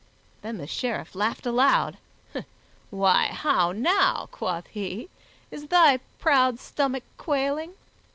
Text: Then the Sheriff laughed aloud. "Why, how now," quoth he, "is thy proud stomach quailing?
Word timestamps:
Then 0.41 0.57
the 0.57 0.65
Sheriff 0.65 1.13
laughed 1.13 1.45
aloud. 1.45 1.99
"Why, 2.89 3.25
how 3.27 3.71
now," 3.71 4.29
quoth 4.31 4.65
he, 4.65 5.11
"is 5.51 5.67
thy 5.67 5.97
proud 6.17 6.57
stomach 6.59 7.03
quailing? 7.19 7.75